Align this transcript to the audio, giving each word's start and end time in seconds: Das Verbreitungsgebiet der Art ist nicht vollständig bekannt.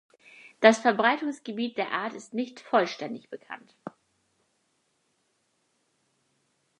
Das 0.61 0.79
Verbreitungsgebiet 0.79 1.77
der 1.77 1.91
Art 1.91 2.13
ist 2.15 2.33
nicht 2.33 2.59
vollständig 2.59 3.29
bekannt. 3.29 3.75